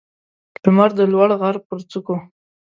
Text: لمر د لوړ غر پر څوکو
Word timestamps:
لمر 0.63 0.89
د 0.99 1.01
لوړ 1.13 1.29
غر 1.39 1.55
پر 1.67 1.79
څوکو 1.89 2.15